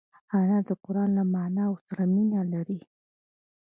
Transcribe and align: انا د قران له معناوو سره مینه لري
انا 0.37 0.57
د 0.67 0.69
قران 0.83 1.09
له 1.17 1.23
معناوو 1.33 1.83
سره 1.87 2.03
مینه 2.13 2.41
لري 2.53 2.79